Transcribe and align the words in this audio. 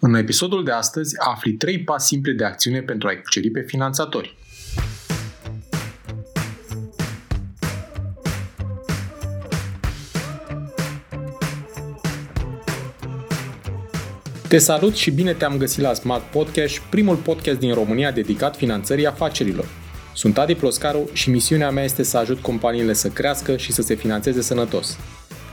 În 0.00 0.14
episodul 0.14 0.64
de 0.64 0.70
astăzi 0.70 1.14
afli 1.18 1.52
3 1.52 1.78
pași 1.78 2.04
simple 2.04 2.32
de 2.32 2.44
acțiune 2.44 2.80
pentru 2.80 3.08
a-i 3.08 3.20
cuceri 3.20 3.50
pe 3.50 3.60
finanțatori. 3.60 4.36
Te 14.48 14.58
salut 14.58 14.94
și 14.94 15.10
bine 15.10 15.32
te-am 15.32 15.56
găsit 15.56 15.82
la 15.82 15.94
Smart 15.94 16.22
Podcast, 16.22 16.78
primul 16.78 17.16
podcast 17.16 17.58
din 17.58 17.74
România 17.74 18.10
dedicat 18.10 18.56
finanțării 18.56 19.06
afacerilor. 19.06 19.68
Sunt 20.14 20.38
Adi 20.38 20.54
Ploscaru 20.54 21.10
și 21.12 21.30
misiunea 21.30 21.70
mea 21.70 21.84
este 21.84 22.02
să 22.02 22.18
ajut 22.18 22.38
companiile 22.38 22.92
să 22.92 23.08
crească 23.08 23.56
și 23.56 23.72
să 23.72 23.82
se 23.82 23.94
finanțeze 23.94 24.42
sănătos. 24.42 24.98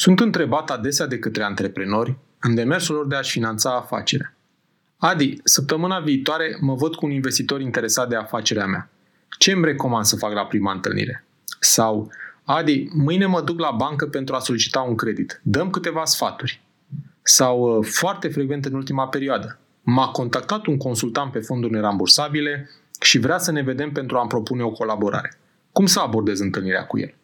Sunt 0.00 0.20
întrebat 0.20 0.70
adesea 0.70 1.06
de 1.06 1.18
către 1.18 1.42
antreprenori 1.42 2.16
în 2.38 2.54
demersul 2.54 2.94
lor 2.94 3.06
de 3.06 3.14
a-și 3.14 3.30
finanța 3.30 3.76
afacerea. 3.76 4.34
Adi, 4.96 5.38
săptămâna 5.44 5.98
viitoare 5.98 6.56
mă 6.60 6.74
văd 6.74 6.94
cu 6.94 7.06
un 7.06 7.12
investitor 7.12 7.60
interesat 7.60 8.08
de 8.08 8.16
afacerea 8.16 8.66
mea. 8.66 8.90
Ce 9.38 9.52
îmi 9.52 9.64
recomand 9.64 10.04
să 10.04 10.16
fac 10.16 10.32
la 10.32 10.46
prima 10.46 10.72
întâlnire? 10.72 11.24
Sau, 11.58 12.12
Adi, 12.44 12.88
mâine 12.92 13.26
mă 13.26 13.40
duc 13.40 13.58
la 13.58 13.70
bancă 13.70 14.06
pentru 14.06 14.34
a 14.34 14.38
solicita 14.38 14.80
un 14.80 14.94
credit. 14.94 15.40
Dăm 15.42 15.70
câteva 15.70 16.04
sfaturi. 16.04 16.62
Sau, 17.22 17.78
uh, 17.78 17.86
foarte 17.86 18.28
frecvent 18.28 18.64
în 18.64 18.74
ultima 18.74 19.08
perioadă, 19.08 19.58
m-a 19.82 20.08
contactat 20.08 20.66
un 20.66 20.76
consultant 20.76 21.32
pe 21.32 21.40
fonduri 21.40 21.72
nerambursabile 21.72 22.70
și 23.00 23.18
vrea 23.18 23.38
să 23.38 23.52
ne 23.52 23.62
vedem 23.62 23.92
pentru 23.92 24.16
a-mi 24.16 24.28
propune 24.28 24.62
o 24.62 24.70
colaborare. 24.70 25.38
Cum 25.72 25.86
să 25.86 26.00
abordez 26.00 26.40
întâlnirea 26.40 26.86
cu 26.86 26.98
el? 26.98 27.14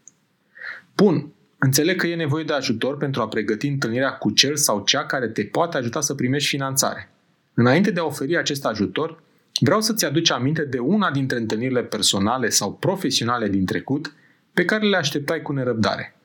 Bun, 0.97 1.31
Înțeleg 1.59 1.97
că 2.01 2.07
e 2.07 2.15
nevoie 2.15 2.45
de 2.45 2.53
ajutor 2.53 2.97
pentru 2.97 3.23
a 3.23 3.29
pregăti 3.29 3.67
întâlnirea 3.67 4.13
cu 4.13 4.31
cel 4.31 4.57
sau 4.57 4.85
cea 4.85 5.07
care 5.07 5.29
te 5.29 5.45
poate 5.45 5.77
ajuta 5.77 6.01
să 6.01 6.15
primești 6.15 6.49
finanțare. 6.49 7.11
Înainte 7.55 7.91
de 7.91 8.01
a 8.01 8.05
oferi 8.05 8.37
acest 8.37 8.65
ajutor, 8.65 9.23
vreau 9.61 9.81
să-ți 9.81 10.05
aduci 10.05 10.31
aminte 10.31 10.65
de 10.65 10.79
una 10.79 11.11
dintre 11.11 11.39
întâlnirile 11.39 11.83
personale 11.83 12.49
sau 12.49 12.73
profesionale 12.75 13.49
din 13.49 13.65
trecut 13.65 14.13
pe 14.53 14.65
care 14.65 14.87
le 14.87 14.97
așteptai 14.97 15.43
cu 15.43 15.53
nerăbdare. 15.53 16.17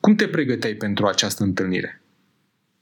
Cum 0.00 0.14
te 0.14 0.28
pregăteai 0.28 0.74
pentru 0.74 1.06
această 1.06 1.42
întâlnire? 1.42 2.02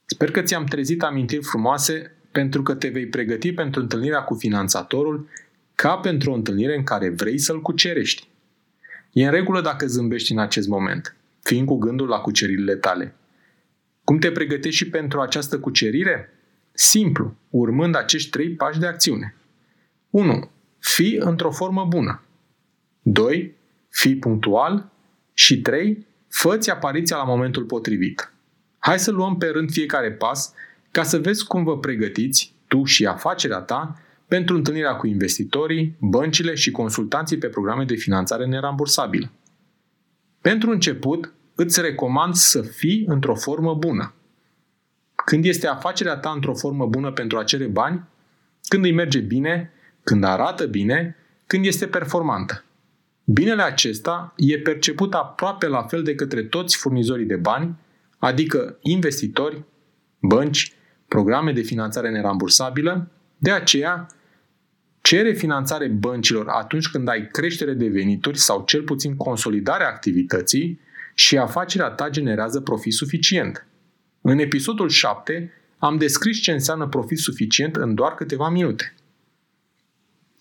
Sper 0.04 0.30
că 0.30 0.42
ți-am 0.42 0.64
trezit 0.64 1.02
amintiri 1.02 1.44
frumoase 1.44 2.16
pentru 2.32 2.62
că 2.62 2.74
te 2.74 2.88
vei 2.88 3.06
pregăti 3.06 3.52
pentru 3.52 3.80
întâlnirea 3.80 4.20
cu 4.20 4.34
finanțatorul 4.34 5.28
ca 5.74 5.96
pentru 5.96 6.30
o 6.30 6.34
întâlnire 6.34 6.76
în 6.76 6.82
care 6.82 7.08
vrei 7.08 7.38
să-l 7.38 7.62
cucerești. 7.62 8.28
E 9.12 9.24
în 9.24 9.30
regulă 9.30 9.60
dacă 9.60 9.86
zâmbești 9.86 10.32
în 10.32 10.38
acest 10.38 10.69
moment– 10.69 11.12
fiind 11.42 11.67
cu 11.67 11.78
gândul 11.78 12.08
la 12.08 12.19
cuceririle 12.19 12.77
tale. 12.77 13.14
Cum 14.05 14.19
te 14.19 14.31
pregătești 14.31 14.77
și 14.77 14.91
pentru 14.91 15.20
această 15.20 15.58
cucerire? 15.58 16.33
Simplu, 16.72 17.36
urmând 17.50 17.97
acești 17.97 18.31
trei 18.31 18.50
pași 18.50 18.78
de 18.78 18.86
acțiune. 18.86 19.34
1. 20.11 20.50
Fii 20.78 21.16
într-o 21.16 21.50
formă 21.50 21.84
bună. 21.88 22.22
2. 23.03 23.54
Fii 23.88 24.16
punctual. 24.16 24.91
Și 25.32 25.60
3. 25.60 26.06
Fă-ți 26.28 26.71
apariția 26.71 27.16
la 27.16 27.25
momentul 27.25 27.65
potrivit. 27.65 28.32
Hai 28.78 28.99
să 28.99 29.10
luăm 29.10 29.37
pe 29.37 29.47
rând 29.47 29.70
fiecare 29.70 30.12
pas 30.12 30.53
ca 30.91 31.03
să 31.03 31.19
vezi 31.19 31.47
cum 31.47 31.65
vă 31.65 31.78
pregătiți, 31.78 32.55
tu 32.66 32.84
și 32.84 33.06
afacerea 33.06 33.59
ta, 33.59 34.03
pentru 34.28 34.56
întâlnirea 34.56 34.94
cu 34.94 35.06
investitorii, 35.06 35.97
băncile 36.00 36.55
și 36.55 36.70
consultanții 36.70 37.38
pe 37.38 37.47
programe 37.47 37.84
de 37.84 37.94
finanțare 37.94 38.47
nerambursabilă. 38.47 39.31
Pentru 40.41 40.71
început, 40.71 41.32
îți 41.54 41.81
recomand 41.81 42.34
să 42.34 42.62
fii 42.62 43.04
într-o 43.06 43.34
formă 43.34 43.75
bună. 43.75 44.15
Când 45.25 45.44
este 45.44 45.66
afacerea 45.66 46.16
ta 46.16 46.31
într-o 46.31 46.54
formă 46.54 46.87
bună 46.87 47.12
pentru 47.12 47.38
a 47.38 47.44
cere 47.44 47.66
bani, 47.66 48.04
când 48.69 48.84
îi 48.84 48.93
merge 48.93 49.19
bine, 49.19 49.72
când 50.03 50.25
arată 50.25 50.66
bine, 50.66 51.16
când 51.47 51.65
este 51.65 51.87
performantă. 51.87 52.65
Binele 53.25 53.62
acesta 53.62 54.34
e 54.37 54.59
perceput 54.59 55.15
aproape 55.15 55.66
la 55.66 55.82
fel 55.82 56.03
de 56.03 56.15
către 56.15 56.43
toți 56.43 56.76
furnizorii 56.76 57.26
de 57.26 57.37
bani, 57.37 57.76
adică 58.19 58.78
investitori, 58.81 59.65
bănci, 60.20 60.72
programe 61.09 61.53
de 61.53 61.60
finanțare 61.60 62.10
nerambursabilă, 62.10 63.10
de 63.38 63.50
aceea 63.50 64.06
cere 65.08 65.32
finanțare 65.32 65.86
băncilor 65.86 66.48
atunci 66.48 66.88
când 66.88 67.08
ai 67.08 67.28
creștere 67.32 67.72
de 67.72 67.88
venituri 67.88 68.38
sau 68.38 68.64
cel 68.66 68.82
puțin 68.82 69.16
consolidarea 69.16 69.88
activității 69.88 70.80
și 71.14 71.38
afacerea 71.38 71.88
ta 71.88 72.08
generează 72.08 72.60
profit 72.60 72.92
suficient. 72.92 73.66
În 74.20 74.38
episodul 74.38 74.88
7 74.88 75.52
am 75.78 75.96
descris 75.96 76.41
ce 76.41 76.52
înseamnă 76.52 76.88
profit 76.88 77.19
suficient 77.19 77.76
în 77.76 77.94
doar 77.94 78.14
câteva 78.14 78.48
minute. 78.48 78.94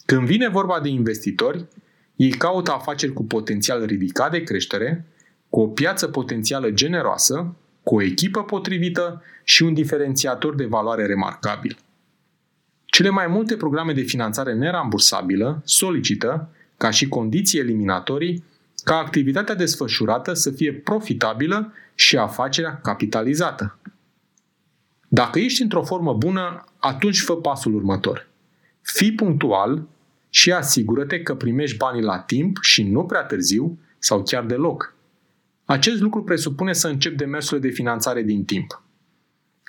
Când 0.05 0.25
vine 0.25 0.50
vorba 0.50 0.79
de 0.79 0.89
investitori, 0.89 1.66
ei 2.16 2.31
caută 2.31 2.72
afaceri 2.72 3.13
cu 3.13 3.23
potențial 3.23 3.85
ridicat 3.85 4.31
de 4.31 4.44
creștere, 4.44 5.05
cu 5.49 5.59
o 5.59 5.67
piață 5.67 6.07
potențială 6.07 6.72
generoasă, 6.72 7.55
cu 7.84 7.95
o 7.95 8.01
echipă 8.01 8.44
potrivită 8.44 9.23
și 9.44 9.63
un 9.63 9.73
diferențiator 9.73 10.55
de 10.55 10.66
valoare 10.66 11.05
remarcabil. 11.05 11.78
Cele 12.90 13.09
mai 13.09 13.28
multe 13.28 13.56
programe 13.56 13.94
de 13.94 14.02
finanțare 14.02 14.53
nerambursabilă 14.53 15.62
solicită, 15.66 16.50
ca 16.78 16.90
și 16.90 17.08
condiții 17.08 17.59
eliminatorii, 17.59 18.44
ca 18.84 18.96
activitatea 18.96 19.56
desfășurată 19.56 20.34
să 20.34 20.52
fie 20.52 20.74
profitabilă 20.74 21.74
și 21.96 22.18
afacerea 22.18 22.80
capitalizată. 22.84 23.78
Dacă 25.08 25.40
ești 25.40 25.62
într-o 25.62 25.84
formă 25.84 26.14
bună, 26.14 26.64
atunci 26.78 27.22
fă 27.22 27.36
pasul 27.36 27.76
următor. 27.76 28.28
Fii 28.81 29.14
punctual 29.14 29.88
și 30.30 30.52
asigură-te 30.52 31.22
că 31.22 31.36
primești 31.36 31.78
banii 31.78 32.02
la 32.02 32.20
timp 32.20 32.58
și 32.62 32.84
nu 32.84 33.03
prea 33.03 33.24
târziu 33.24 33.80
sau 34.00 34.24
chiar 34.24 34.46
deloc. 34.46 34.96
Acest 35.66 36.02
lucru 36.02 36.24
presupune 36.24 36.74
să 36.74 36.88
începi 36.88 37.16
demersurile 37.16 37.68
de 37.68 37.74
finanțare 37.74 38.22
din 38.22 38.46
timp. 38.46 38.81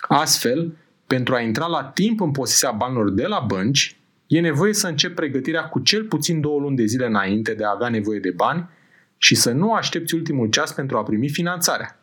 Astfel, 0.09 0.77
pentru 1.09 1.35
a 1.35 1.41
intra 1.41 1.67
la 1.67 1.85
timp 1.85 2.21
în 2.21 2.31
posesia 2.31 2.71
banilor 2.71 3.11
de 3.11 3.27
la 3.27 3.45
bănci, 3.47 3.97
e 4.27 4.41
nevoie 4.41 4.73
să 4.73 4.87
începi 4.87 5.15
pregătirea 5.15 5.63
cu 5.65 5.81
cel 5.81 6.05
puțin 6.05 6.41
două 6.41 6.61
luni 6.61 6.77
de 6.77 6.85
zile 6.85 7.07
înainte 7.07 7.55
de 7.55 7.65
a 7.65 7.73
avea 7.75 7.89
nevoie 7.89 8.19
de 8.19 8.31
bani 8.31 8.69
și 9.17 9.35
să 9.35 9.53
nu 9.53 9.73
aștepți 9.73 10.15
ultimul 10.15 10.49
ceas 10.49 10.73
pentru 10.73 10.97
a 10.97 11.03
primi 11.03 11.29
finanțarea. 11.29 12.01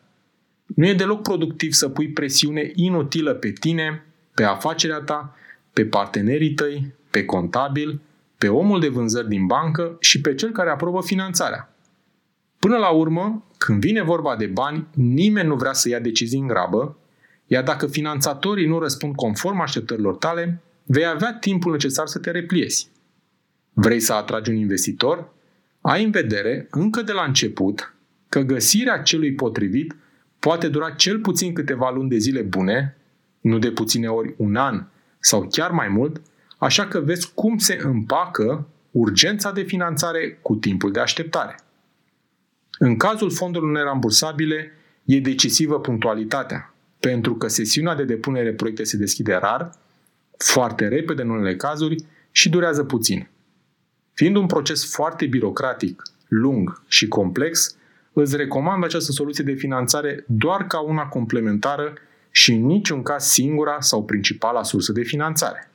Nu 0.66 0.86
e 0.86 0.94
deloc 0.94 1.22
productiv 1.22 1.72
să 1.72 1.88
pui 1.88 2.08
presiune 2.08 2.70
inutilă 2.74 3.34
pe 3.34 3.50
tine, 3.50 4.04
pe 4.34 4.44
afacerea 4.44 5.00
ta, 5.00 5.36
pe 5.72 5.84
partenerii 5.84 6.54
tăi, 6.54 6.94
pe 7.10 7.24
contabil, 7.24 8.00
pe 8.38 8.48
omul 8.48 8.80
de 8.80 8.88
vânzări 8.88 9.28
din 9.28 9.46
bancă 9.46 9.96
și 10.00 10.20
pe 10.20 10.34
cel 10.34 10.50
care 10.50 10.70
aprobă 10.70 11.02
finanțarea. 11.02 11.74
Până 12.58 12.76
la 12.76 12.88
urmă, 12.88 13.44
când 13.58 13.80
vine 13.80 14.02
vorba 14.02 14.36
de 14.36 14.46
bani, 14.46 14.86
nimeni 14.94 15.48
nu 15.48 15.54
vrea 15.54 15.72
să 15.72 15.88
ia 15.88 15.98
decizii 15.98 16.38
în 16.38 16.46
grabă, 16.46 16.96
iar 17.46 17.62
dacă 17.62 17.86
finanțatorii 17.86 18.66
nu 18.66 18.78
răspund 18.78 19.14
conform 19.14 19.60
așteptărilor 19.60 20.16
tale, 20.16 20.62
vei 20.84 21.06
avea 21.06 21.32
timpul 21.32 21.72
necesar 21.72 22.06
să 22.06 22.18
te 22.18 22.30
repliezi. 22.30 22.88
Vrei 23.72 24.00
să 24.00 24.12
atragi 24.12 24.50
un 24.50 24.56
investitor? 24.56 25.34
ai 25.88 26.04
în 26.04 26.10
vedere, 26.10 26.66
încă 26.70 27.02
de 27.02 27.12
la 27.12 27.22
început, 27.22 27.94
că 28.28 28.40
găsirea 28.40 29.02
celui 29.02 29.34
potrivit 29.34 29.96
poate 30.38 30.68
dura 30.68 30.90
cel 30.90 31.18
puțin 31.18 31.52
câteva 31.52 31.90
luni 31.90 32.08
de 32.08 32.16
zile 32.16 32.42
bune, 32.42 32.96
nu 33.40 33.58
de 33.58 33.70
puține 33.70 34.08
ori 34.08 34.34
un 34.36 34.56
an 34.56 34.86
sau 35.18 35.46
chiar 35.50 35.70
mai 35.70 35.88
mult, 35.88 36.22
așa 36.58 36.86
că 36.86 37.00
vezi 37.00 37.30
cum 37.34 37.58
se 37.58 37.78
împacă 37.82 38.66
urgența 38.90 39.52
de 39.52 39.62
finanțare 39.62 40.38
cu 40.42 40.54
timpul 40.54 40.92
de 40.92 41.00
așteptare. 41.00 41.54
În 42.78 42.96
cazul 42.96 43.30
fondurilor 43.30 43.72
nerambursabile, 43.72 44.72
e 45.04 45.20
decisivă 45.20 45.80
punctualitatea, 45.80 46.74
pentru 47.06 47.34
că 47.36 47.48
sesiunea 47.48 47.94
de 47.94 48.04
depunere 48.04 48.52
proiecte 48.52 48.84
se 48.84 48.96
deschide 48.96 49.34
rar, 49.34 49.70
foarte 50.36 50.88
repede 50.88 51.22
în 51.22 51.30
unele 51.30 51.56
cazuri 51.56 52.04
și 52.30 52.48
durează 52.48 52.84
puțin. 52.84 53.28
Fiind 54.12 54.36
un 54.36 54.46
proces 54.46 54.90
foarte 54.94 55.26
birocratic, 55.26 56.02
lung 56.28 56.82
și 56.88 57.08
complex, 57.08 57.76
îți 58.12 58.36
recomand 58.36 58.84
această 58.84 59.12
soluție 59.12 59.44
de 59.44 59.52
finanțare 59.52 60.24
doar 60.28 60.66
ca 60.66 60.80
una 60.80 61.02
complementară 61.02 61.92
și 62.30 62.52
în 62.52 62.66
niciun 62.66 63.02
caz 63.02 63.24
singura 63.24 63.80
sau 63.80 64.04
principala 64.04 64.62
sursă 64.62 64.92
de 64.92 65.02
finanțare. 65.02 65.70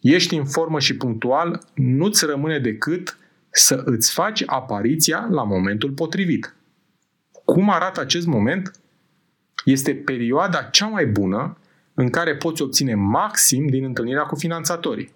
Ești 0.00 0.36
în 0.36 0.44
formă 0.44 0.78
și 0.78 0.96
punctual, 0.96 1.60
nu-ți 1.74 2.24
rămâne 2.24 2.58
decât 2.58 3.18
să 3.50 3.82
îți 3.84 4.12
faci 4.12 4.42
apariția 4.46 5.28
la 5.30 5.42
momentul 5.42 5.90
potrivit. 5.90 6.54
Cum 7.44 7.70
arată 7.70 8.00
acest 8.00 8.26
moment? 8.26 8.72
Este 9.64 9.94
perioada 9.94 10.62
cea 10.62 10.86
mai 10.86 11.06
bună 11.06 11.58
în 11.94 12.10
care 12.10 12.36
poți 12.36 12.62
obține 12.62 12.94
maxim 12.94 13.66
din 13.66 13.84
întâlnirea 13.84 14.22
cu 14.22 14.36
finanțatorii. 14.36 15.12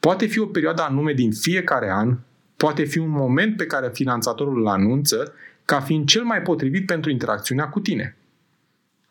Poate 0.00 0.26
fi 0.26 0.38
o 0.38 0.46
perioadă 0.46 0.82
anume 0.82 1.12
din 1.12 1.32
fiecare 1.32 1.90
an, 1.90 2.18
poate 2.56 2.84
fi 2.84 2.98
un 2.98 3.08
moment 3.08 3.56
pe 3.56 3.66
care 3.66 3.90
finanțatorul 3.92 4.60
îl 4.60 4.66
anunță 4.66 5.32
ca 5.64 5.80
fiind 5.80 6.06
cel 6.06 6.22
mai 6.22 6.42
potrivit 6.42 6.86
pentru 6.86 7.10
interacțiunea 7.10 7.68
cu 7.68 7.80
tine. 7.80 8.16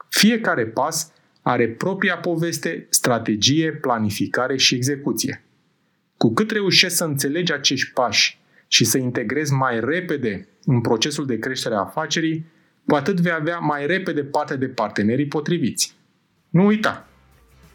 Fiecare 0.09 0.65
pas 0.65 1.11
are 1.41 1.67
propria 1.67 2.17
poveste, 2.17 2.87
strategie, 2.89 3.71
planificare 3.71 4.57
și 4.57 4.75
execuție. 4.75 5.43
Cu 6.17 6.33
cât 6.33 6.51
reușești 6.51 6.97
să 6.97 7.03
înțelegi 7.03 7.53
acești 7.53 7.91
pași 7.93 8.39
și 8.67 8.85
să 8.85 8.97
integrezi 8.97 9.53
mai 9.53 9.79
repede 9.79 10.47
în 10.65 10.81
procesul 10.81 11.25
de 11.25 11.39
creștere 11.39 11.75
a 11.75 11.79
afacerii, 11.79 12.45
cu 12.87 12.95
atât 12.95 13.19
vei 13.19 13.31
avea 13.39 13.57
mai 13.57 13.85
repede 13.85 14.21
parte 14.21 14.55
de 14.55 14.65
partenerii 14.65 15.25
potriviți. 15.25 15.93
Nu 16.49 16.65
uita! 16.65 17.07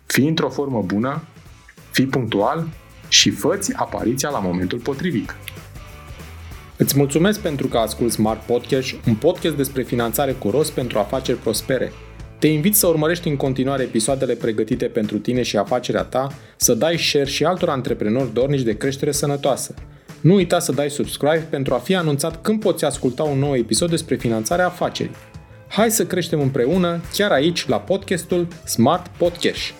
Fii 0.06 0.28
într-o 0.28 0.48
formă 0.48 0.82
bună, 0.82 1.22
fii 1.90 2.06
punctual 2.06 2.68
și 3.08 3.30
făți 3.30 3.74
apariția 3.76 4.30
la 4.30 4.38
momentul 4.38 4.78
potrivit. 4.78 5.36
Îți 6.76 6.96
mulțumesc 6.96 7.40
pentru 7.40 7.66
că 7.66 7.78
asculti 7.78 8.12
Smart 8.12 8.40
Podcast, 8.40 8.94
un 9.08 9.14
podcast 9.14 9.56
despre 9.56 9.82
finanțare 9.82 10.32
cu 10.32 10.50
rost 10.50 10.72
pentru 10.72 10.98
afaceri 10.98 11.38
prospere. 11.38 11.92
Te 12.38 12.46
invit 12.46 12.76
să 12.76 12.86
urmărești 12.86 13.28
în 13.28 13.36
continuare 13.36 13.82
episoadele 13.82 14.34
pregătite 14.34 14.86
pentru 14.86 15.18
tine 15.18 15.42
și 15.42 15.56
afacerea 15.56 16.02
ta, 16.02 16.28
să 16.56 16.74
dai 16.74 16.98
share 16.98 17.24
și 17.24 17.44
altor 17.44 17.68
antreprenori 17.68 18.32
dornici 18.32 18.62
de 18.62 18.76
creștere 18.76 19.10
sănătoasă. 19.10 19.74
Nu 20.20 20.34
uita 20.34 20.58
să 20.58 20.72
dai 20.72 20.90
subscribe 20.90 21.46
pentru 21.50 21.74
a 21.74 21.78
fi 21.78 21.94
anunțat 21.94 22.42
când 22.42 22.60
poți 22.60 22.84
asculta 22.84 23.22
un 23.22 23.38
nou 23.38 23.56
episod 23.56 23.90
despre 23.90 24.16
finanțarea 24.16 24.66
afacerii. 24.66 25.16
Hai 25.68 25.90
să 25.90 26.06
creștem 26.06 26.40
împreună 26.40 27.00
chiar 27.12 27.30
aici 27.30 27.68
la 27.68 27.80
podcastul 27.80 28.46
Smart 28.64 29.06
Podcast. 29.16 29.79